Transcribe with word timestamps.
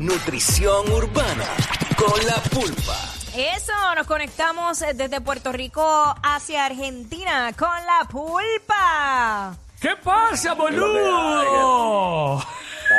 Nutrición 0.00 0.90
urbana 0.90 1.44
con 1.94 2.26
la 2.26 2.36
pulpa. 2.48 2.96
Eso, 3.36 3.74
nos 3.94 4.06
conectamos 4.06 4.78
desde 4.78 5.20
Puerto 5.20 5.52
Rico 5.52 5.84
hacia 6.22 6.64
Argentina 6.64 7.52
con 7.52 7.68
la 7.68 8.08
pulpa. 8.10 9.54
¿Qué 9.78 9.90
pasa, 10.02 10.54
boludo? 10.54 12.38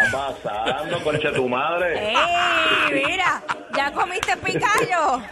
está 0.06 0.38
pasando, 0.44 1.04
concha 1.04 1.34
tu 1.34 1.50
madre? 1.50 2.12
¡Ey! 2.12 3.04
Mira, 3.08 3.42
ya 3.76 3.92
comiste 3.94 4.38
picayo. 4.38 5.24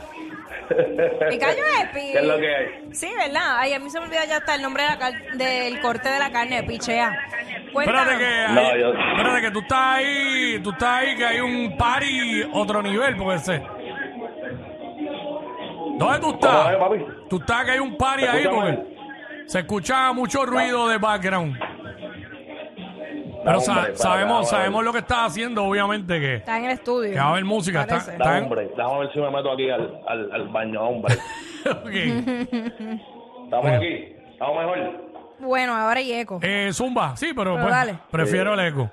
¿Picayo 1.29 1.63
es 1.81 1.89
pi? 1.93 2.11
¿Qué 2.11 2.17
es 2.19 2.23
lo 2.23 2.37
que 2.37 2.55
hay? 2.55 2.65
Sí, 2.91 3.09
¿verdad? 3.17 3.57
Ay, 3.57 3.73
a 3.73 3.79
mí 3.79 3.89
se 3.89 3.99
me 3.99 4.05
olvidó 4.05 4.21
ya 4.27 4.37
hasta 4.37 4.55
el 4.55 4.61
nombre 4.61 4.83
de 4.83 4.89
la 4.89 4.97
car- 4.99 5.31
del 5.33 5.79
corte 5.81 6.09
de 6.09 6.19
la 6.19 6.31
carne, 6.31 6.63
pichea. 6.63 7.07
Espérate 7.09 7.71
Cuéntanos. 7.73 8.17
que, 8.17 8.53
No, 8.53 8.75
yo- 8.77 8.93
espérate 8.93 9.41
que 9.41 9.51
tú 9.51 9.59
estás 9.59 9.79
ahí, 9.95 10.59
tú 10.63 10.71
estás 10.71 10.89
ahí 10.89 11.15
que 11.15 11.25
hay 11.25 11.39
un 11.39 11.77
party 11.77 12.43
otro 12.53 12.81
nivel, 12.81 13.15
porque 13.17 13.39
sé. 13.39 13.61
¿Dónde 15.97 16.19
tú 16.19 16.21
¿Cómo 16.21 16.29
es, 16.31 16.35
estás? 16.35 16.75
papi? 16.77 17.05
Tú 17.29 17.37
estás 17.37 17.65
que 17.65 17.71
hay 17.71 17.79
un 17.79 17.97
party 17.97 18.23
¿Se 18.23 18.29
ahí 18.29 18.47
porque 18.47 18.77
se 19.45 19.59
escucha 19.59 20.13
mucho 20.13 20.45
ruido 20.45 20.87
de 20.87 20.97
background. 20.97 21.57
Pero 23.49 23.59
sa- 23.61 23.77
hombre, 23.77 23.95
sabemos, 23.97 24.37
acá, 24.47 24.57
sabemos 24.57 24.83
lo 24.83 24.91
que 24.93 24.99
estás 24.99 25.17
haciendo, 25.27 25.63
obviamente 25.65 26.19
que, 26.19 26.35
Está 26.35 26.57
en 26.57 26.65
el 26.65 26.71
estudio. 26.71 27.11
que 27.13 27.17
va 27.19 27.25
a 27.25 27.29
haber 27.31 27.45
música. 27.45 27.81
Está, 27.81 27.93
Parece. 27.95 28.11
está 28.13 28.37
en- 28.37 28.43
hombre, 28.45 28.69
déjame 28.75 28.99
ver 28.99 29.13
si 29.13 29.19
me 29.19 29.29
meto 29.31 29.51
aquí 29.51 29.69
al, 29.69 30.01
al, 30.07 30.31
al 30.31 30.47
baño, 30.49 30.81
hombre. 30.81 31.15
Ok. 31.69 31.93
¿Estamos 33.45 33.71
aquí? 33.71 34.15
¿Estamos 34.31 34.57
mejor? 34.57 35.09
Bueno, 35.39 35.75
ahora 35.75 35.99
hay 35.99 36.13
eco. 36.13 36.39
Eh, 36.41 36.69
Zumba, 36.71 37.15
sí, 37.17 37.33
pero, 37.35 37.51
Pero 37.55 37.63
pues, 37.65 37.71
dale. 37.75 37.99
prefiero 38.11 38.53
el 38.53 38.59
eco. 38.61 38.89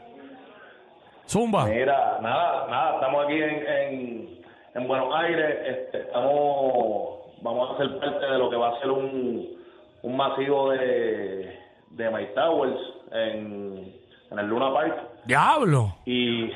Zumba. 1.29 1.67
Mira, 1.67 2.19
nada, 2.23 2.67
nada, 2.69 2.95
estamos 2.95 3.25
aquí 3.25 3.35
en, 3.35 3.67
en, 3.67 4.39
en 4.75 4.89
Buenos 4.89 5.13
Aires, 5.15 5.59
este, 5.67 6.01
estamos, 6.03 7.19
vamos 7.43 7.75
a 7.75 7.77
ser 7.79 7.99
parte 7.99 8.27
de 8.27 8.39
lo 8.39 8.49
que 8.51 8.57
va 8.57 8.69
a 8.71 8.81
ser 8.81 8.91
un, 8.91 9.57
un 10.03 10.17
masivo 10.17 10.71
de, 10.71 11.59
de 11.91 12.11
My 12.11 12.27
Towers 12.35 12.79
en, 13.13 13.93
en 14.31 14.39
el 14.39 14.47
Luna 14.47 14.73
Park. 14.73 14.97
Diablo. 15.25 15.95
Y 16.05 16.51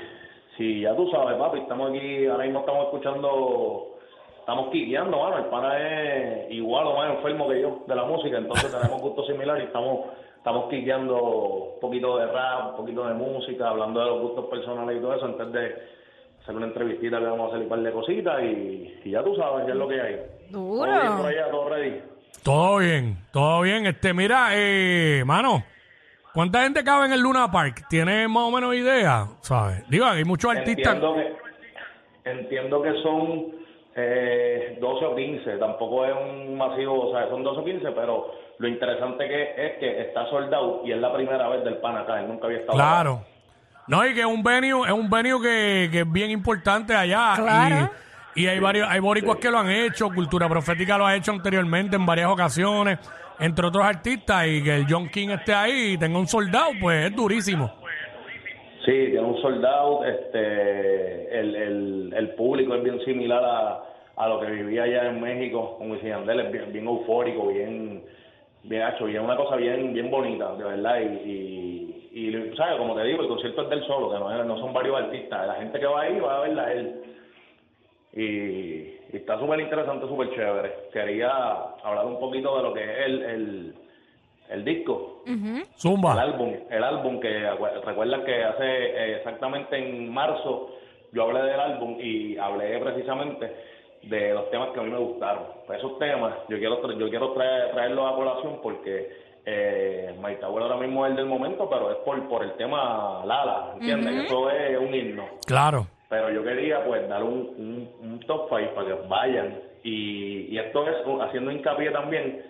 si 0.57 0.81
ya 0.83 0.95
tú 0.95 1.09
sabes, 1.11 1.37
papi, 1.39 1.61
estamos 1.61 1.91
aquí, 1.91 2.27
ahora 2.27 2.45
mismo 2.45 2.61
estamos 2.61 2.85
escuchando, 2.87 3.99
estamos 4.39 4.71
quiqueando, 4.71 5.19
mano. 5.19 5.39
El 5.39 5.45
pana 5.47 5.79
es 5.79 6.53
igual 6.53 6.87
o 6.87 6.97
más 6.97 7.17
enfermo 7.17 7.49
que 7.49 7.61
yo 7.61 7.83
de 7.87 7.95
la 7.95 8.05
música, 8.05 8.39
entonces 8.39 8.71
tenemos 8.71 9.01
gustos 9.01 9.27
similares 9.27 9.65
y 9.65 9.67
estamos, 9.67 10.07
estamos 10.37 10.69
quiqueando 10.69 11.23
un 11.75 11.81
poquito 11.81 12.19
de 12.19 12.27
rap, 12.27 12.71
un 12.71 12.77
poquito 12.77 13.07
de 13.07 13.15
música, 13.15 13.69
hablando 13.69 14.01
de 14.01 14.07
los 14.07 14.21
gustos 14.21 14.47
personales 14.47 14.97
y 14.97 15.01
todo 15.01 15.15
eso, 15.15 15.27
antes 15.27 15.53
de 15.53 16.01
hacer 16.43 16.57
una 16.57 16.67
entrevistita 16.67 17.21
le 17.21 17.27
vamos 17.27 17.47
a 17.47 17.49
hacer 17.49 17.63
un 17.63 17.69
par 17.69 17.81
de 17.81 17.93
cositas 17.93 18.43
y, 18.43 19.01
y 19.05 19.11
ya 19.11 19.23
tú 19.23 19.37
sabes 19.37 19.67
qué 19.67 19.73
es 19.73 19.77
lo 19.77 19.89
que 19.89 20.01
hay. 20.01 20.21
Duro. 20.51 20.85
Todo 20.85 21.01
bien 21.01 21.17
por 21.17 21.27
allá, 21.27 21.51
todo 21.51 21.69
ready. 21.69 22.03
Todo 22.43 22.79
bien, 22.79 23.19
todo 23.33 23.61
bien. 23.61 23.87
Este, 23.87 24.15
mira, 24.15 24.49
eh, 24.53 25.23
mano, 25.27 25.63
¿cuánta 26.33 26.63
gente 26.63 26.83
cabe 26.85 27.07
en 27.07 27.13
el 27.13 27.21
Luna 27.21 27.51
Park? 27.51 27.87
¿Tienes 27.89 28.29
más 28.29 28.45
o 28.45 28.51
menos 28.51 28.75
idea? 28.75 29.27
¿Sabes? 29.41 29.89
Digo, 29.89 30.07
hay 30.07 30.25
muchos 30.25 30.51
artistas. 30.51 30.95
Entiendo 30.95 31.15
que, 31.15 32.31
entiendo 32.31 32.83
que 32.83 33.03
son 33.03 33.47
eh, 33.97 34.79
12 34.81 35.05
o 35.05 35.17
15, 35.17 35.57
tampoco 35.59 36.05
es 36.07 36.13
un 36.13 36.57
masivo, 36.57 37.09
o 37.09 37.13
sea, 37.13 37.29
son 37.29 37.43
12 37.43 37.61
o 37.61 37.65
15, 37.65 37.91
pero 37.93 38.31
lo 38.59 38.69
interesante 38.69 39.27
que 39.27 39.43
es 39.57 39.79
que 39.79 40.01
está 40.03 40.29
soldado 40.31 40.83
y 40.85 40.93
es 40.93 40.99
la 40.99 41.13
primera 41.13 41.49
vez 41.49 41.65
del 41.65 41.79
pan 41.79 41.97
acá, 41.97 42.21
él 42.21 42.29
nunca 42.29 42.47
había 42.47 42.59
estado 42.59 42.79
acá. 42.79 42.89
Claro. 42.89 43.25
No, 43.87 44.07
y 44.07 44.15
que 44.15 44.21
es 44.21 44.27
un 44.27 44.43
venue, 44.43 44.87
es 44.87 44.93
un 44.93 45.11
venue 45.11 45.41
que, 45.43 45.89
que 45.91 46.01
es 46.01 46.13
bien 46.13 46.31
importante 46.31 46.95
allá. 46.95 47.33
Claro. 47.35 47.91
Y, 48.35 48.43
y 48.43 48.47
hay 48.47 48.61
varios, 48.61 48.89
hay 48.89 49.01
boricuas 49.01 49.39
que 49.39 49.51
lo 49.51 49.59
han 49.59 49.71
hecho, 49.71 50.09
Cultura 50.11 50.49
Profética 50.49 50.97
lo 50.97 51.07
ha 51.07 51.17
hecho 51.17 51.33
anteriormente 51.33 51.97
en 51.97 52.07
varias 52.07 52.31
ocasiones, 52.31 52.99
entre 53.41 53.67
otros 53.67 53.85
artistas, 53.85 54.47
y 54.47 54.63
que 54.63 54.77
el 54.77 54.87
John 54.89 55.09
King 55.09 55.31
esté 55.31 55.55
ahí 55.55 55.93
y 55.95 55.99
tenga 55.99 56.19
un 56.19 56.27
soldado, 56.29 56.71
pues 56.81 57.07
es 57.07 57.17
durísimo. 57.17 57.73
Sí, 58.85 58.93
tiene 58.93 59.21
un 59.21 59.41
soldado, 59.43 60.05
este, 60.05 61.39
el, 61.39 61.55
el, 61.55 62.15
el 62.17 62.29
público 62.31 62.75
es 62.75 62.83
bien 62.83 62.99
similar 63.05 63.45
a, 63.45 63.83
a 64.17 64.29
lo 64.29 64.41
que 64.41 64.51
vivía 64.51 64.85
allá 64.85 65.09
en 65.09 65.21
México 65.21 65.77
con 65.79 65.91
Wisin 65.91 66.07
y 66.07 66.11
Yandel, 66.11 66.41
es 66.41 66.53
bien, 66.53 66.73
bien 66.73 66.87
eufórico, 66.87 67.49
bien, 67.49 68.03
bien 68.65 68.83
hecho, 68.89 69.07
es 69.07 69.19
una 69.19 69.37
cosa 69.37 69.57
bien, 69.57 69.93
bien 69.93 70.11
bonita, 70.11 70.55
de 70.57 70.65
verdad, 70.65 71.01
y, 71.01 72.09
y, 72.13 72.53
¿sabes? 72.57 72.79
Como 72.79 72.95
te 72.95 73.05
digo, 73.05 73.23
el 73.23 73.29
concierto 73.29 73.63
es 73.63 73.71
del 73.71 73.87
solo, 73.87 74.11
que 74.13 74.19
no, 74.19 74.45
no 74.45 74.59
son 74.59 74.73
varios 74.73 74.97
artistas, 74.97 75.47
la 75.47 75.55
gente 75.55 75.79
que 75.79 75.87
va 75.87 76.01
ahí 76.01 76.19
va 76.19 76.39
a 76.39 76.41
verla 76.41 76.73
él, 76.73 77.03
y, 78.15 79.00
y 79.13 79.17
está 79.17 79.39
súper 79.39 79.61
interesante, 79.61 80.07
súper 80.07 80.31
chévere. 80.35 80.73
Quería 80.93 81.31
hablar 81.83 82.07
un 82.07 82.19
poquito 82.21 82.57
de 82.57 82.63
lo 82.63 82.73
que 82.75 82.83
es 82.83 83.07
el, 83.07 83.23
el, 83.23 83.75
el 84.51 84.65
disco, 84.65 85.23
el 85.27 85.65
Zumba. 85.77 86.21
álbum, 86.21 86.55
el 86.71 86.85
álbum 86.85 87.21
que 87.21 87.51
recuerdan 87.85 88.25
que 88.25 88.45
hace 88.45 88.65
eh, 88.65 89.17
exactamente 89.17 89.77
en 89.77 90.13
marzo 90.13 90.71
yo 91.13 91.23
hablé 91.25 91.43
del 91.43 91.59
álbum 91.61 91.97
y 92.01 92.37
hablé 92.39 92.79
precisamente 92.79 93.53
de 94.03 94.33
los 94.33 94.49
temas 94.51 94.71
que 94.71 94.81
a 94.81 94.83
mí 94.83 94.91
me 94.91 94.99
gustaron. 94.99 95.43
Pues 95.67 95.79
esos 95.79 95.99
temas 95.99 96.35
yo 96.49 96.59
quiero 96.59 96.81
tra- 96.83 96.97
yo 96.97 97.09
quiero 97.11 97.33
traer, 97.33 97.73
traerlos 97.73 98.13
a 98.13 98.15
colación 98.15 98.61
porque 98.63 99.11
eh, 99.45 100.15
Tower 100.41 100.63
ahora 100.63 100.77
mismo 100.77 101.05
es 101.05 101.11
el 101.11 101.17
del 101.17 101.27
momento, 101.27 101.69
pero 101.69 101.91
es 101.91 101.97
por 101.99 102.29
por 102.29 102.43
el 102.45 102.53
tema 102.53 103.23
Lala, 103.27 103.73
¿entiendes? 103.75 104.27
Eso 104.27 104.51
es 104.51 104.79
un 104.79 104.95
himno. 104.95 105.25
Claro. 105.47 105.87
Pero 106.11 106.31
yo 106.31 106.45
quería 106.45 106.85
pues 106.85 107.09
dar 107.09 107.23
un, 107.23 107.89
un, 108.03 108.21
top 108.27 108.49
5 108.51 108.75
para 108.75 108.87
que 108.89 109.09
vayan 109.09 109.61
y, 109.83 110.49
y 110.51 110.59
esto 110.59 110.87
es 110.87 110.97
haciendo 111.23 111.53
hincapié 111.53 111.91
también 111.91 112.43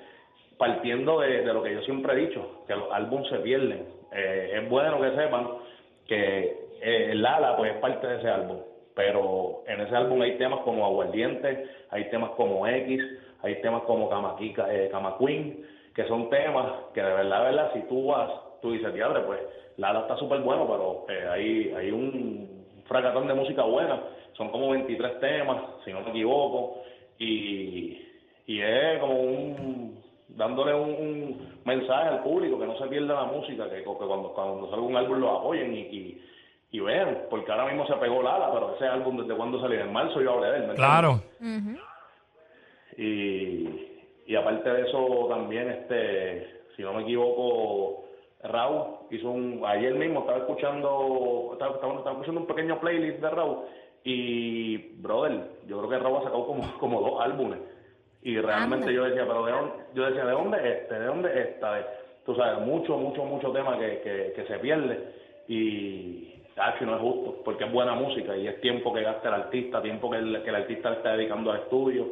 partiendo 0.60 1.20
de, 1.20 1.42
lo 1.44 1.62
que 1.62 1.74
yo 1.74 1.80
siempre 1.82 2.12
he 2.12 2.26
dicho, 2.26 2.64
que 2.66 2.74
los 2.74 2.92
álbumes 2.92 3.28
se 3.30 3.38
pierden. 3.38 3.86
Eh, 4.12 4.60
es 4.60 4.68
bueno 4.68 5.00
que 5.00 5.10
sepan 5.16 5.48
que 6.06 6.54
eh, 6.82 7.14
Lala 7.14 7.56
pues 7.56 7.72
es 7.72 7.78
parte 7.78 8.06
de 8.06 8.18
ese 8.18 8.28
álbum, 8.28 8.58
pero 8.94 9.62
en 9.66 9.80
ese 9.80 9.96
álbum 9.96 10.20
hay 10.20 10.36
temas 10.36 10.60
como 10.60 10.84
Aguardiente, 10.84 11.66
hay 11.90 12.10
temas 12.10 12.32
como 12.32 12.66
X, 12.66 13.02
hay 13.42 13.60
temas 13.62 13.82
como 13.84 14.10
Kamaquika, 14.10 14.66
eh, 14.74 14.90
que 15.94 16.08
son 16.08 16.28
temas 16.28 16.72
que 16.92 17.02
de 17.02 17.10
verdad, 17.10 17.44
verdad, 17.44 17.70
si 17.72 17.80
tú 17.88 18.08
vas, 18.08 18.30
tú 18.60 18.72
dices, 18.72 18.92
pues 19.26 19.40
Lala 19.78 20.00
está 20.00 20.16
súper 20.16 20.40
bueno, 20.40 20.66
pero 20.66 21.06
eh, 21.08 21.28
hay, 21.28 21.74
hay 21.74 21.90
un 21.90 22.59
fracatón 22.90 23.28
de 23.28 23.34
música 23.34 23.62
buena, 23.62 24.02
son 24.36 24.50
como 24.50 24.70
23 24.70 25.20
temas, 25.20 25.62
si 25.84 25.92
no 25.92 26.00
me 26.00 26.10
equivoco, 26.10 26.82
y, 27.20 27.96
y 28.46 28.60
es 28.60 28.98
como 28.98 29.14
un 29.20 30.00
dándole 30.26 30.74
un, 30.74 30.90
un 30.90 31.60
mensaje 31.64 32.08
al 32.08 32.22
público 32.24 32.58
que 32.58 32.66
no 32.66 32.76
se 32.78 32.88
pierda 32.88 33.14
la 33.14 33.24
música, 33.24 33.70
que, 33.70 33.76
que 33.76 33.84
cuando, 33.84 34.32
cuando 34.34 34.68
salga 34.70 34.84
un 34.84 34.96
álbum 34.96 35.20
lo 35.20 35.38
apoyen 35.38 35.72
y, 35.72 35.80
y, 35.80 36.24
y 36.72 36.80
vean, 36.80 37.26
porque 37.30 37.52
ahora 37.52 37.66
mismo 37.66 37.86
se 37.86 37.94
pegó 37.94 38.22
Lala, 38.22 38.52
pero 38.52 38.74
ese 38.74 38.86
álbum 38.86 39.18
desde 39.18 39.36
cuando 39.36 39.60
salió 39.60 39.80
en 39.80 39.92
marzo 39.92 40.20
yo 40.20 40.32
hablé 40.32 40.50
de 40.50 40.56
él. 40.56 40.66
¿me? 40.66 40.74
Claro. 40.74 41.22
Y, 42.96 43.68
y 44.26 44.34
aparte 44.34 44.68
de 44.68 44.88
eso 44.88 45.26
también, 45.28 45.68
este, 45.70 46.62
si 46.74 46.82
no 46.82 46.92
me 46.94 47.02
equivoco, 47.02 48.04
Raúl 48.42 48.99
hizo 49.16 49.30
un, 49.30 49.62
ayer 49.66 49.94
mismo 49.94 50.20
estaba 50.20 50.38
escuchando, 50.38 51.50
estaba, 51.52 51.74
estaba- 51.74 51.94
estaba 51.94 52.12
escuchando 52.12 52.40
un 52.42 52.46
pequeño 52.46 52.80
playlist 52.80 53.18
de 53.20 53.30
Raúl 53.30 53.58
y, 54.04 54.76
brother, 55.00 55.42
yo 55.66 55.78
creo 55.78 55.90
que 55.90 55.98
Raúl 55.98 56.18
ha 56.18 56.22
sacado 56.24 56.46
como, 56.46 56.78
como 56.78 57.00
dos 57.00 57.20
álbumes 57.20 57.58
y 58.22 58.36
realmente 58.38 58.86
Anda. 58.88 58.92
yo 58.92 59.04
decía, 59.04 59.24
pero 59.26 59.44
de 59.46 59.52
dónde, 59.52 59.72
yo 59.94 60.06
decía, 60.06 60.24
¿de 60.26 60.32
dónde 60.32 60.58
es 60.58 60.64
este? 60.82 60.98
¿De 60.98 61.04
dónde 61.06 61.28
es 61.30 61.36
esta? 61.48 61.74
De- 61.74 61.84
tú 62.26 62.34
sabes, 62.34 62.66
mucho, 62.66 62.96
mucho, 62.98 63.24
mucho 63.24 63.50
tema 63.52 63.78
que, 63.78 64.00
que, 64.00 64.32
que 64.36 64.44
se 64.46 64.58
pierde 64.58 64.98
y, 65.48 66.34
tacho, 66.54 66.84
no 66.84 66.96
es 66.96 67.00
justo, 67.00 67.42
porque 67.44 67.64
es 67.64 67.72
buena 67.72 67.94
música 67.94 68.36
y 68.36 68.46
es 68.46 68.60
tiempo 68.60 68.92
que 68.92 69.02
gasta 69.02 69.28
el 69.28 69.34
artista, 69.34 69.80
tiempo 69.82 70.10
que 70.10 70.18
el, 70.18 70.42
que 70.42 70.50
el 70.50 70.56
artista 70.56 70.90
le 70.90 70.96
está 70.96 71.16
dedicando 71.16 71.50
al 71.50 71.60
estudio 71.60 72.06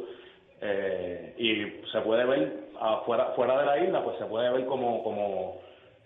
eh, 0.61 1.33
y 1.37 1.89
se 1.91 2.01
puede 2.01 2.25
ver 2.25 2.53
afuera, 2.79 3.31
fuera 3.35 3.59
de 3.59 3.65
la 3.65 3.77
isla, 3.83 4.03
pues 4.03 4.17
se 4.17 4.25
puede 4.25 4.49
ver 4.51 4.65
como, 4.65 5.03
como 5.03 5.61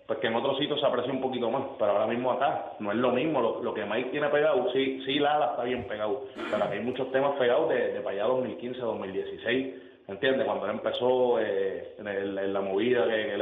pues 0.06 0.18
que 0.18 0.26
en 0.26 0.34
otros 0.34 0.58
sitios 0.58 0.78
se 0.80 0.86
aprecia 0.86 1.12
un 1.12 1.20
poquito 1.22 1.50
más, 1.50 1.62
pero 1.78 1.92
ahora 1.92 2.06
mismo 2.06 2.30
acá 2.32 2.72
no 2.78 2.90
es 2.92 2.98
lo 2.98 3.10
mismo, 3.12 3.40
lo, 3.40 3.62
lo 3.62 3.72
que 3.72 3.84
Mike 3.86 4.10
tiene 4.10 4.28
pegado, 4.28 4.70
sí, 4.72 5.02
sí 5.06 5.18
Lala 5.18 5.52
está 5.52 5.64
bien 5.64 5.84
pegado, 5.84 6.24
pero 6.50 6.64
aquí 6.64 6.74
hay 6.74 6.84
muchos 6.84 7.10
temas 7.10 7.32
pegados 7.38 7.70
de, 7.70 7.92
de 7.94 8.00
para 8.00 8.14
allá 8.16 8.24
2015, 8.24 8.80
2016, 8.80 9.74
¿entiendes? 10.08 10.44
Cuando 10.44 10.66
él 10.66 10.72
empezó 10.72 11.40
eh, 11.40 11.94
en, 11.98 12.06
el- 12.08 12.36
en 12.38 12.52
la 12.52 12.60
movida, 12.60 13.06
que 13.06 13.34
él, 13.34 13.40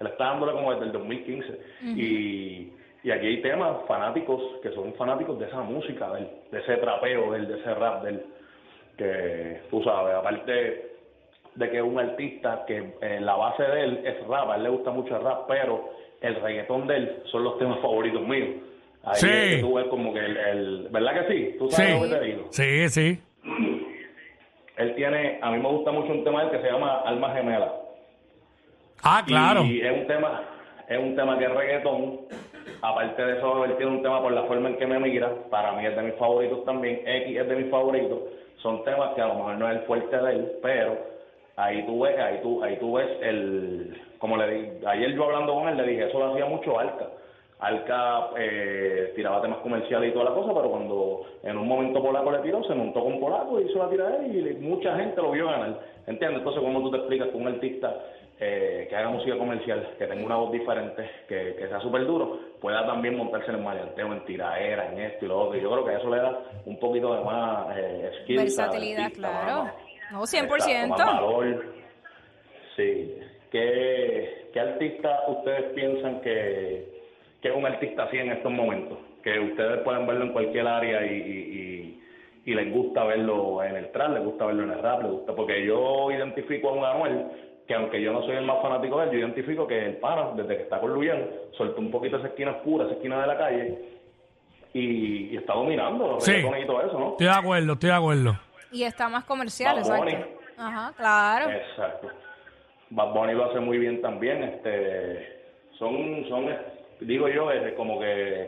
él 0.00 0.06
está 0.06 0.24
dándole 0.24 0.52
como 0.52 0.72
desde 0.72 0.86
el 0.86 0.92
2015, 0.92 1.60
y, 1.96 2.72
y 3.04 3.10
aquí 3.12 3.26
hay 3.28 3.40
temas 3.42 3.76
fanáticos, 3.86 4.42
que 4.62 4.70
son 4.72 4.92
fanáticos 4.94 5.38
de 5.38 5.46
esa 5.46 5.60
música, 5.62 6.10
de, 6.12 6.20
él, 6.22 6.28
de 6.50 6.58
ese 6.58 6.76
trapeo, 6.78 7.30
de, 7.32 7.38
él, 7.38 7.46
de 7.46 7.60
ese 7.60 7.72
rap, 7.74 8.02
de 8.02 8.10
él, 8.10 8.22
que 8.98 9.60
tú 9.70 9.82
sabes, 9.84 10.14
aparte 10.14 10.89
de 11.54 11.70
que 11.70 11.76
es 11.78 11.82
un 11.82 11.98
artista 11.98 12.64
que 12.66 12.92
eh, 13.00 13.18
la 13.20 13.34
base 13.36 13.62
de 13.62 13.84
él 13.84 14.00
es 14.04 14.26
rap, 14.26 14.50
a 14.50 14.56
él 14.56 14.62
le 14.64 14.68
gusta 14.70 14.90
mucho 14.90 15.16
el 15.16 15.22
rap, 15.22 15.46
pero 15.48 15.88
el 16.20 16.36
reggaetón 16.40 16.86
de 16.86 16.96
él 16.96 17.22
son 17.26 17.44
los 17.44 17.58
temas 17.58 17.78
favoritos 17.80 18.22
míos. 18.26 18.48
Ahí 19.02 19.16
Sí. 19.16 19.28
es 19.30 19.60
tú 19.60 19.74
ves 19.74 19.86
como 19.86 20.12
que 20.12 20.20
el, 20.20 20.36
el- 20.36 20.88
¿verdad 20.90 21.26
que 21.26 21.32
sí? 21.34 21.56
¿Tú 21.58 21.68
Sí, 21.70 21.76
sabes 21.76 21.94
lo 21.94 22.02
que 22.02 22.14
te 22.16 22.24
digo? 22.24 22.46
sí, 22.50 22.88
sí. 22.88 23.20
Él 24.76 24.94
tiene, 24.94 25.38
a 25.42 25.50
mí 25.50 25.58
me 25.58 25.68
gusta 25.68 25.90
mucho 25.92 26.12
un 26.12 26.24
tema 26.24 26.40
de 26.40 26.46
él 26.46 26.52
que 26.52 26.66
se 26.66 26.72
llama 26.72 27.00
Alma 27.04 27.32
Gemela. 27.34 27.72
Ah, 29.02 29.22
claro. 29.26 29.62
Y 29.64 29.80
es 29.80 29.92
un 29.92 30.06
tema, 30.06 30.42
es 30.88 30.98
un 30.98 31.16
tema 31.16 31.38
que 31.38 31.44
es 31.44 31.50
reggaetón. 31.54 32.20
Aparte 32.82 33.22
de 33.24 33.38
eso, 33.38 33.64
él 33.64 33.76
tiene 33.76 33.92
un 33.92 34.02
tema 34.02 34.22
por 34.22 34.32
la 34.32 34.44
forma 34.44 34.68
en 34.70 34.76
que 34.76 34.86
me 34.86 34.98
mira. 34.98 35.30
Para 35.50 35.72
mí 35.72 35.84
es 35.84 35.94
de 35.96 36.02
mis 36.02 36.14
favoritos 36.14 36.64
también. 36.64 37.00
X 37.06 37.36
es 37.38 37.48
de 37.48 37.56
mis 37.56 37.70
favoritos. 37.70 38.18
Son 38.62 38.82
temas 38.84 39.14
que 39.14 39.20
a 39.22 39.28
lo 39.28 39.34
mejor 39.34 39.54
no 39.56 39.70
es 39.70 39.78
el 39.78 39.82
fuerte 39.84 40.16
de 40.16 40.32
él, 40.32 40.52
pero 40.62 40.98
ahí 41.64 41.82
tú 41.86 42.00
ves, 42.00 42.18
ahí 42.18 42.38
tú, 42.42 42.62
ahí 42.62 42.76
tú 42.78 42.92
ves 42.94 43.08
el, 43.22 43.96
como 44.18 44.36
le 44.36 44.50
dije, 44.50 44.72
ayer 44.86 45.12
yo 45.12 45.24
hablando 45.24 45.54
con 45.54 45.68
él 45.68 45.76
le 45.76 45.84
dije, 45.86 46.06
eso 46.08 46.18
lo 46.18 46.32
hacía 46.32 46.46
mucho 46.46 46.78
Alca. 46.78 47.06
Alca 47.58 48.30
eh, 48.38 49.12
tiraba 49.14 49.42
temas 49.42 49.58
comerciales 49.58 50.10
y 50.10 50.12
toda 50.12 50.26
la 50.30 50.34
cosa, 50.34 50.54
pero 50.54 50.70
cuando 50.70 51.26
en 51.42 51.58
un 51.58 51.68
momento 51.68 52.02
Polaco 52.02 52.32
le 52.32 52.38
tiró, 52.38 52.64
se 52.64 52.74
montó 52.74 53.04
con 53.04 53.20
Polaco 53.20 53.60
y 53.60 53.64
hizo 53.64 53.78
la 53.78 53.90
tiradera 53.90 54.26
y 54.26 54.56
mucha 54.60 54.96
gente 54.96 55.20
lo 55.20 55.30
vio 55.32 55.46
ganar. 55.46 55.78
¿Entiendes? 56.06 56.38
Entonces, 56.38 56.62
¿cómo 56.62 56.80
tú 56.80 56.90
te 56.90 56.96
explicas 56.96 57.28
que 57.28 57.36
un 57.36 57.48
artista 57.48 57.94
eh, 58.40 58.86
que 58.88 58.96
haga 58.96 59.10
música 59.10 59.36
comercial, 59.36 59.86
que 59.98 60.06
tenga 60.06 60.24
una 60.24 60.36
voz 60.36 60.52
diferente, 60.52 61.02
que, 61.28 61.54
que 61.58 61.68
sea 61.68 61.78
súper 61.80 62.06
duro, 62.06 62.38
pueda 62.62 62.86
también 62.86 63.14
montarse 63.18 63.50
en 63.50 63.56
el 63.56 63.62
maleanteo, 63.62 64.10
en 64.10 64.24
tiraera, 64.24 64.90
en 64.92 64.98
esto 64.98 65.26
y 65.26 65.28
lo 65.28 65.38
otro? 65.40 65.58
Y 65.58 65.60
yo 65.62 65.70
creo 65.70 65.84
que 65.84 65.94
eso 65.96 66.08
le 66.08 66.16
da 66.16 66.38
un 66.64 66.78
poquito 66.78 67.14
de 67.14 67.24
más 67.24 67.76
eh, 67.76 68.10
skill 68.22 68.38
Versatilidad, 68.38 69.04
artista, 69.04 69.28
claro. 69.28 69.64
más- 69.64 69.74
No, 70.10 70.20
Exacto, 70.20 70.56
100%. 70.56 70.88
más 70.88 70.98
valor. 70.98 71.64
Sí. 72.76 73.14
¿Qué, 73.50 74.48
¿Qué 74.52 74.60
artista 74.60 75.20
ustedes 75.28 75.72
piensan 75.74 76.20
que, 76.20 77.02
que 77.42 77.48
es 77.48 77.54
un 77.54 77.66
artista 77.66 78.04
así 78.04 78.16
en 78.18 78.30
estos 78.32 78.52
momentos? 78.52 78.98
Que 79.22 79.38
ustedes 79.38 79.80
pueden 79.80 80.06
verlo 80.06 80.24
en 80.26 80.32
cualquier 80.32 80.66
área 80.66 81.04
y, 81.06 81.14
y, 81.14 81.16
y- 81.16 82.00
y 82.46 82.54
les 82.54 82.72
gusta 82.72 83.04
verlo 83.04 83.62
en 83.62 83.76
el 83.76 83.92
trap, 83.92 84.14
les 84.14 84.24
gusta 84.24 84.46
verlo 84.46 84.62
en 84.64 84.70
el 84.70 84.78
rap, 84.82 85.02
les 85.02 85.12
gusta. 85.12 85.34
Porque 85.34 85.64
yo 85.64 86.10
identifico 86.10 86.70
a 86.70 86.72
un 86.72 86.84
Anuel 86.84 87.26
que 87.68 87.74
aunque 87.74 88.00
yo 88.00 88.12
no 88.12 88.22
soy 88.22 88.36
el 88.36 88.46
más 88.46 88.62
fanático 88.62 88.98
de 88.98 89.04
él, 89.06 89.10
yo 89.12 89.18
identifico 89.18 89.66
que 89.66 89.84
el 89.86 89.96
pana, 89.98 90.30
desde 90.34 90.56
que 90.56 90.62
está 90.62 90.80
con 90.80 90.92
Luyan, 90.92 91.24
soltó 91.56 91.80
un 91.80 91.90
poquito 91.90 92.16
esa 92.16 92.28
esquina 92.28 92.52
oscura, 92.52 92.86
esa 92.86 92.94
esquina 92.94 93.20
de 93.20 93.26
la 93.26 93.36
calle, 93.38 93.78
y, 94.72 95.28
y 95.32 95.36
está 95.36 95.52
dominando 95.52 96.18
Sí. 96.20 96.32
y 96.36 96.66
todo 96.66 96.80
eso, 96.82 96.98
¿no? 96.98 97.10
Estoy 97.10 97.26
de 97.26 97.32
acuerdo, 97.32 97.72
estoy 97.74 97.90
de 97.90 97.94
acuerdo. 97.96 98.36
Y 98.72 98.84
está 98.84 99.08
más 99.08 99.24
comercial, 99.24 99.80
Bad 99.82 99.98
Bunny. 99.98 100.12
exacto. 100.12 100.40
Ajá, 100.56 100.92
claro. 100.96 101.50
Exacto. 101.50 102.08
Bad 102.90 103.12
Bunny 103.12 103.32
lo 103.34 103.50
hace 103.50 103.60
muy 103.60 103.78
bien 103.78 104.00
también. 104.02 104.42
Este, 104.42 105.40
son, 105.78 106.24
son, 106.28 106.46
digo 107.00 107.28
yo, 107.28 107.50
es 107.50 107.72
como 107.74 107.98
que 107.98 108.42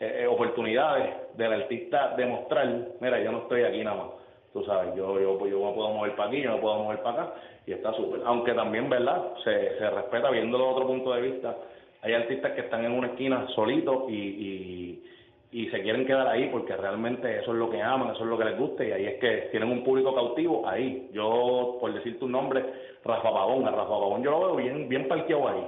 eh, 0.00 0.22
eh, 0.22 0.26
oportunidades 0.26 1.36
del 1.36 1.52
artista 1.52 2.14
demostrar, 2.16 2.66
mira, 3.00 3.20
yo 3.22 3.32
no 3.32 3.38
estoy 3.42 3.64
aquí 3.64 3.84
nada 3.84 3.96
más. 3.96 4.06
Tú 4.52 4.64
sabes, 4.64 4.94
yo, 4.96 5.20
yo, 5.20 5.46
yo 5.46 5.64
me 5.64 5.74
puedo 5.74 5.90
mover 5.90 6.16
para 6.16 6.28
aquí, 6.28 6.40
yo 6.40 6.54
me 6.54 6.60
puedo 6.60 6.82
mover 6.82 7.02
para 7.02 7.22
acá, 7.22 7.34
y 7.66 7.72
está 7.72 7.92
súper. 7.92 8.22
Aunque 8.24 8.52
también, 8.54 8.88
¿verdad? 8.88 9.22
Se, 9.44 9.78
se 9.78 9.90
respeta, 9.90 10.30
viéndolo 10.30 10.64
de 10.64 10.70
otro 10.70 10.86
punto 10.86 11.12
de 11.12 11.20
vista. 11.20 11.54
Hay 12.02 12.14
artistas 12.14 12.52
que 12.52 12.62
están 12.62 12.84
en 12.84 12.92
una 12.92 13.08
esquina 13.08 13.46
solitos 13.54 14.04
y, 14.08 14.14
y, 14.14 15.04
y 15.52 15.68
se 15.68 15.82
quieren 15.82 16.06
quedar 16.06 16.28
ahí 16.28 16.48
porque 16.50 16.76
realmente 16.76 17.40
eso 17.40 17.52
es 17.52 17.58
lo 17.58 17.70
que 17.70 17.82
aman, 17.82 18.10
eso 18.10 18.22
es 18.22 18.30
lo 18.30 18.38
que 18.38 18.44
les 18.44 18.58
gusta 18.58 18.84
y 18.84 18.92
ahí 18.92 19.06
es 19.06 19.20
que 19.20 19.48
tienen 19.50 19.70
un 19.70 19.82
público 19.82 20.14
cautivo 20.14 20.68
ahí. 20.68 21.10
Yo, 21.12 21.78
por 21.80 21.92
decir 21.92 22.18
tu 22.20 22.28
nombre, 22.28 22.64
Rafa 23.04 23.32
Pagón, 23.32 23.66
a 23.66 23.70
Rafa 23.70 23.88
Pagón 23.88 24.22
yo 24.22 24.30
lo 24.30 24.40
veo 24.40 24.56
bien, 24.56 24.88
bien 24.88 25.08
parqueado 25.08 25.48
ahí. 25.48 25.66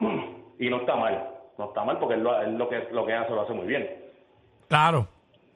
Y 0.58 0.70
no 0.70 0.76
está 0.76 0.94
mal, 0.94 1.28
no 1.58 1.64
está 1.64 1.82
mal 1.82 1.98
porque 1.98 2.14
él 2.14 2.22
lo, 2.22 2.40
él 2.40 2.56
lo 2.56 2.68
que 2.68 2.86
lo 2.92 3.04
que 3.04 3.14
hace 3.14 3.32
lo 3.32 3.40
hace 3.40 3.52
muy 3.52 3.66
bien. 3.66 3.88
Claro. 4.68 5.08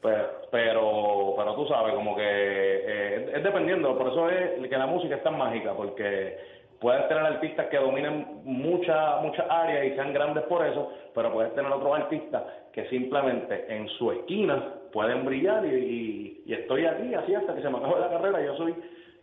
Pero, 0.02 0.25
pero, 0.50 1.34
pero 1.37 1.54
tú 1.54 1.66
sabes, 1.69 1.94
como 1.94 2.16
que 2.16 2.25
eh, 2.25 3.32
es 3.37 3.44
dependiendo, 3.44 3.96
por 3.96 4.08
eso 4.08 4.28
es 4.28 4.69
que 4.69 4.76
la 4.76 4.87
música 4.87 5.14
es 5.16 5.22
tan 5.22 5.38
mágica, 5.38 5.75
porque 5.75 6.37
puedes 6.81 7.06
tener 7.08 7.25
artistas 7.25 7.67
que 7.67 7.76
dominen 7.78 8.40
muchas 8.44 9.23
muchas 9.23 9.46
áreas 9.49 9.87
y 9.87 9.94
sean 9.94 10.12
grandes 10.12 10.44
por 10.44 10.64
eso, 10.67 10.93
pero 11.14 11.32
puedes 11.32 11.55
tener 11.55 11.70
otros 11.73 11.96
artistas 11.99 12.43
que 12.73 12.88
simplemente 12.88 13.67
en 13.75 13.88
su 13.90 14.12
esquina 14.12 14.73
pueden 14.93 15.25
brillar 15.25 15.64
y, 15.67 15.69
y- 15.75 16.43
y 16.46 16.52
estoy 16.55 16.84
aquí 16.87 17.14
así 17.14 17.34
hasta 17.34 17.55
que 17.55 17.62
se 17.62 17.69
me 17.70 17.78
acabe 17.78 18.00
la 18.00 18.11
carrera, 18.11 18.44
yo 18.44 18.56
soy 18.56 18.75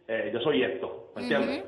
eh, 0.07 0.31
yo 0.33 0.39
soy 0.41 0.63
esto, 0.63 1.11
¿me 1.15 1.21
entiendes? 1.21 1.63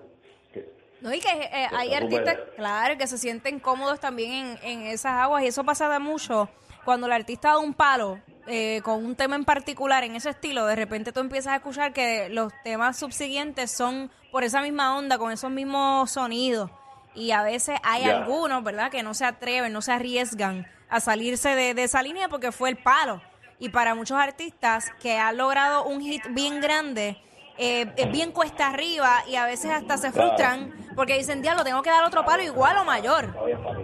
Que- 0.54 0.70
No, 1.02 1.14
y 1.14 1.20
que 1.20 1.28
eh, 1.30 1.68
hay 1.72 1.94
artistas, 1.94 2.38
claro, 2.58 2.98
que 2.98 3.08
se 3.08 3.18
sienten 3.18 3.60
cómodos 3.60 4.00
también 4.00 4.58
en, 4.64 4.82
en 4.82 4.88
esas 4.88 5.14
aguas 5.14 5.44
y 5.44 5.48
eso 5.48 5.64
pasa 5.64 5.88
de 5.90 6.00
mucho. 6.00 6.50
Cuando 6.84 7.08
el 7.08 7.14
artista 7.14 7.50
da 7.50 7.60
un 7.60 7.74
palo 7.74 8.20
eh, 8.48 8.82
con 8.84 9.04
un 9.04 9.16
tema 9.16 9.36
en 9.36 9.46
particular 9.46 10.04
en 10.04 10.16
ese 10.16 10.30
estilo, 10.30 10.66
de 10.66 10.76
repente 10.76 11.12
tú 11.12 11.20
empiezas 11.20 11.54
a 11.54 11.56
escuchar 11.58 11.94
que 11.94 12.30
los 12.30 12.54
temas 12.64 12.98
subsiguientes 12.98 13.72
son 13.72 14.12
por 14.32 14.44
esa 14.44 14.62
misma 14.62 14.98
onda, 14.98 15.18
con 15.18 15.32
esos 15.32 15.50
mismos 15.52 16.12
sonidos. 16.12 16.70
Y 17.14 17.32
a 17.32 17.44
veces 17.44 17.80
hay 17.84 18.04
algunos, 18.04 18.64
¿verdad?, 18.64 18.92
que 18.92 19.02
no 19.04 19.14
se 19.14 19.26
atreven, 19.26 19.72
no 19.72 19.82
se 19.82 19.94
arriesgan 19.94 20.68
a 20.90 21.00
salirse 21.00 21.56
de, 21.56 21.74
de 21.74 21.84
esa 21.84 22.02
línea 22.04 22.28
porque 22.30 22.52
fue 22.52 22.70
el 22.70 22.78
palo. 22.78 23.22
Y 23.58 23.70
para 23.70 23.96
muchos 23.96 24.18
artistas 24.20 24.92
que 25.02 25.18
han 25.18 25.38
logrado 25.38 25.86
un 25.86 26.02
hit 26.02 26.22
bien 26.32 26.60
grande, 26.60 27.18
eh, 27.58 27.90
es 27.96 28.12
bien 28.12 28.34
cuesta 28.34 28.68
arriba 28.68 29.24
y 29.30 29.36
a 29.38 29.46
veces 29.46 29.72
hasta 29.72 29.98
se 29.98 30.12
Claro. 30.12 30.28
frustran 30.28 30.74
porque 30.94 31.18
dicen, 31.18 31.42
diablo, 31.42 31.64
tengo 31.64 31.82
que 31.82 31.90
dar 31.90 32.04
otro 32.04 32.26
palo 32.26 32.44
igual 32.44 32.78
o 32.78 32.84
mayor. 32.84 33.34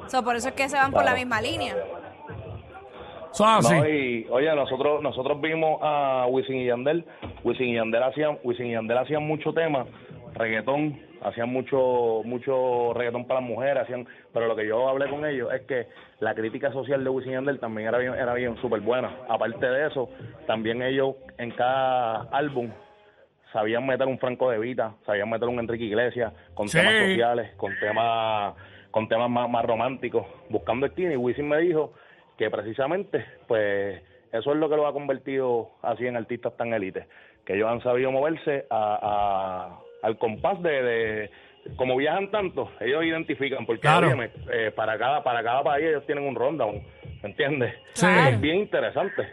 So, 0.09 0.23
por 0.25 0.35
eso 0.35 0.49
es 0.49 0.53
que 0.55 0.67
se 0.67 0.75
van 0.75 0.91
por 0.91 1.05
la 1.05 1.13
misma 1.13 1.39
línea. 1.41 1.77
Son 3.31 3.47
así. 3.47 3.73
No, 3.73 3.87
y 3.87 4.27
oye, 4.29 4.53
nosotros 4.55 5.01
nosotros 5.01 5.39
vimos 5.41 5.79
a 5.81 6.25
Wisin 6.29 6.57
y 6.57 6.65
Yandel. 6.65 7.05
Wisin 7.43 7.69
y 7.69 7.75
Yandel 7.75 8.03
hacían, 8.03 8.37
Wisin 8.43 8.67
y 8.67 8.71
Yandel 8.73 8.97
hacían 8.97 9.23
mucho 9.25 9.53
tema, 9.53 9.85
reggaetón, 10.35 10.99
hacían 11.23 11.49
mucho 11.51 12.21
mucho 12.25 12.93
reggaetón 12.93 13.25
para 13.25 13.39
las 13.39 13.49
mujeres, 13.49 13.83
hacían, 13.83 14.07
pero 14.33 14.47
lo 14.47 14.55
que 14.55 14.67
yo 14.67 14.87
hablé 14.89 15.09
con 15.09 15.25
ellos 15.25 15.51
es 15.53 15.61
que 15.61 15.87
la 16.19 16.35
crítica 16.35 16.71
social 16.73 17.03
de 17.03 17.09
Wisin 17.09 17.31
y 17.31 17.33
Yandel 17.35 17.59
también 17.59 17.87
era 17.87 17.97
bien, 17.99 18.13
era 18.15 18.33
bien 18.33 18.57
súper 18.57 18.81
buena. 18.81 19.11
Aparte 19.29 19.65
de 19.65 19.87
eso, 19.87 20.09
también 20.45 20.81
ellos 20.81 21.15
en 21.37 21.51
cada 21.51 22.23
álbum 22.31 22.69
sabían 23.53 23.85
meter 23.85 24.07
un 24.07 24.17
Franco 24.19 24.49
de 24.49 24.59
Vita, 24.59 24.93
sabían 25.05 25.29
meter 25.29 25.47
un 25.47 25.59
Enrique 25.59 25.85
Iglesias 25.85 26.33
con 26.53 26.67
Sí. 26.69 26.77
temas 26.77 26.93
sociales, 26.99 27.51
con 27.57 27.71
temas 27.79 28.55
con 28.91 29.07
temas 29.07 29.29
más, 29.29 29.49
más 29.49 29.63
románticos, 29.63 30.25
buscando 30.49 30.85
esquina 30.85 31.13
y 31.13 31.15
Wisin 31.15 31.47
me 31.47 31.59
dijo 31.59 31.93
que 32.41 32.49
precisamente 32.49 33.23
pues 33.47 34.01
eso 34.33 34.51
es 34.51 34.57
lo 34.57 34.67
que 34.67 34.75
lo 34.75 34.87
ha 34.87 34.93
convertido 34.93 35.69
así 35.83 36.07
en 36.07 36.17
artistas 36.17 36.57
tan 36.57 36.73
élites, 36.73 37.05
que 37.45 37.53
ellos 37.53 37.69
han 37.69 37.83
sabido 37.83 38.11
moverse 38.11 38.65
a, 38.71 38.97
a- 40.01 40.07
al 40.07 40.17
compás 40.17 40.59
de, 40.63 40.81
de- 40.81 41.29
como 41.75 41.95
viajan 41.97 42.31
tanto, 42.31 42.71
ellos 42.79 43.03
identifican 43.05 43.67
porque 43.67 43.81
Claro. 43.81 44.07
óyeme, 44.07 44.31
eh, 44.51 44.71
para 44.75 44.97
cada 44.97 45.21
para 45.23 45.43
cada 45.43 45.61
país 45.61 45.85
ellos 45.85 46.03
tienen 46.07 46.23
un 46.25 46.33
rundown, 46.33 46.81
¿me 47.21 47.29
entiendes? 47.29 47.75
Sí. 47.93 48.07
Es 48.07 48.41
bien 48.41 48.55
interesante. 48.57 49.27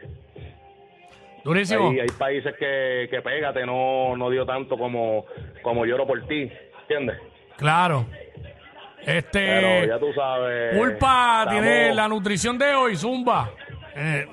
Durísimo. 1.44 1.88
Hay, 1.88 2.00
hay 2.00 2.08
países 2.18 2.54
que, 2.58 3.08
que 3.10 3.22
Pégate 3.22 3.64
no, 3.64 4.16
no 4.18 4.28
dio 4.28 4.44
tanto 4.44 4.76
como, 4.76 5.24
como 5.62 5.86
Lloro 5.86 6.06
por 6.06 6.26
ti, 6.26 6.50
¿entiendes? 6.82 7.16
Claro. 7.56 8.04
Pero 9.04 9.18
Este. 9.18 9.86
ya 9.88 9.98
tú 9.98 10.12
sabes. 10.12 10.76
Pulpa 10.76 11.40
estamos- 11.44 11.62
tiene 11.62 11.94
la 11.94 12.08
nutrición 12.08 12.58
de 12.58 12.74
hoy, 12.74 12.96
Zumba. 12.96 13.50
Eh, 13.96 14.26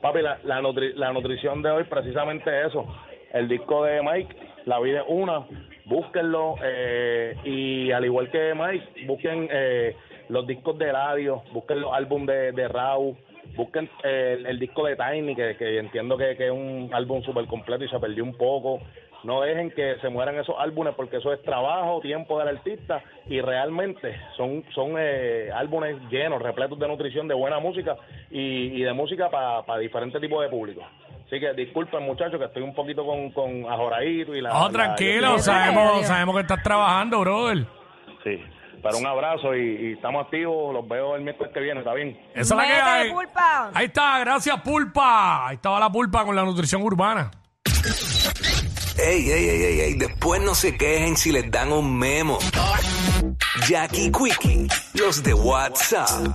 Papi, 0.00 0.20
la, 0.22 0.38
la, 0.44 0.60
nutri- 0.60 0.94
la 0.94 1.12
nutrición 1.12 1.62
de 1.62 1.70
hoy 1.70 1.84
precisamente 1.84 2.66
eso. 2.66 2.86
El 3.32 3.48
disco 3.48 3.84
de 3.84 4.02
Mike, 4.02 4.36
La 4.66 4.80
vida 4.80 5.00
es 5.00 5.04
una, 5.08 5.44
búsquenlo. 5.84 6.54
eh, 6.62 7.34
y 7.44 7.90
al 7.92 8.04
igual 8.04 8.30
que 8.30 8.54
Mike, 8.54 9.06
busquen 9.06 9.48
eh, 9.50 9.94
los 10.30 10.46
discos 10.46 10.78
de 10.78 10.90
radio, 10.90 11.42
busquen 11.52 11.80
los 11.80 11.92
álbumes 11.92 12.26
de, 12.28 12.52
de 12.52 12.68
Raúl, 12.68 13.14
busquen 13.56 13.88
el, 14.02 14.46
el 14.46 14.58
disco 14.58 14.84
de 14.86 14.96
Tiny, 14.96 15.34
que, 15.34 15.56
que 15.56 15.78
entiendo 15.78 16.16
que, 16.16 16.36
que 16.36 16.46
es 16.46 16.52
un 16.52 16.90
álbum 16.92 17.22
súper 17.22 17.46
completo 17.46 17.84
y 17.84 17.88
se 17.88 17.98
perdió 17.98 18.24
un 18.24 18.34
poco. 18.34 18.80
No 19.24 19.40
dejen 19.40 19.70
que 19.70 19.96
se 20.02 20.10
mueran 20.10 20.38
esos 20.38 20.54
álbumes 20.58 20.92
porque 20.94 21.16
eso 21.16 21.32
es 21.32 21.40
trabajo, 21.42 22.00
tiempo 22.02 22.38
del 22.38 22.48
artista 22.58 23.02
y 23.26 23.40
realmente 23.40 24.14
son 24.36 24.62
son 24.74 24.96
eh, 24.98 25.48
álbumes 25.54 25.96
llenos, 26.10 26.42
repletos 26.42 26.78
de 26.78 26.86
nutrición, 26.88 27.26
de 27.26 27.32
buena 27.34 27.58
música 27.58 27.96
y, 28.30 28.66
y 28.78 28.82
de 28.82 28.92
música 28.92 29.30
para 29.30 29.78
diferentes 29.78 30.20
tipos 30.20 30.42
de 30.42 30.50
público. 30.50 30.82
Así 31.26 31.40
que 31.40 31.54
disculpen 31.54 32.02
muchachos 32.02 32.38
que 32.38 32.44
estoy 32.44 32.62
un 32.62 32.74
poquito 32.74 33.02
con, 33.06 33.30
con 33.30 33.64
ajoradito 33.64 34.34
y 34.34 34.42
la... 34.42 34.50
No, 34.50 34.66
la- 34.66 34.70
tranquilo, 34.70 35.38
sabemos, 35.38 36.06
sabemos 36.06 36.34
que 36.34 36.42
estás 36.42 36.62
trabajando, 36.62 37.20
brother. 37.20 37.64
Sí, 38.22 38.38
pero 38.84 38.98
un 38.98 39.06
abrazo 39.06 39.54
y, 39.54 39.88
y 39.88 39.92
estamos 39.94 40.26
activos, 40.26 40.74
los 40.74 40.86
veo 40.86 41.16
el 41.16 41.22
miércoles 41.22 41.50
que 41.54 41.60
viene, 41.60 41.80
¿está 41.80 41.94
bien? 41.94 42.16
Esa 42.34 42.40
es 42.40 42.50
la 42.50 42.66
que 42.66 42.72
hay. 42.72 43.10
pulpa. 43.12 43.70
Ahí 43.72 43.86
está, 43.86 44.18
gracias, 44.18 44.60
Pulpa. 44.60 45.48
Ahí 45.48 45.54
estaba 45.56 45.80
la 45.80 45.90
Pulpa 45.90 46.22
con 46.24 46.36
la 46.36 46.42
nutrición 46.44 46.82
urbana. 46.82 47.30
Ey, 48.98 49.30
ey, 49.30 49.48
ey, 49.48 49.62
ey, 49.62 49.80
ey, 49.80 49.94
después 49.94 50.40
no 50.42 50.54
se 50.54 50.76
quejen 50.76 51.16
si 51.16 51.32
les 51.32 51.50
dan 51.50 51.72
un 51.72 51.98
memo. 51.98 52.38
Jackie 53.66 54.12
Quickie, 54.12 54.68
los 54.94 55.22
de 55.22 55.32
WhatsApp. 55.32 56.28